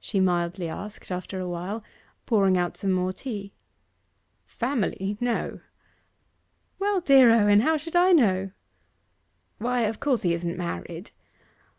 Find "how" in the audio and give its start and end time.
7.60-7.76